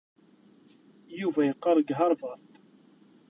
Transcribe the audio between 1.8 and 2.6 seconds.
Harvard.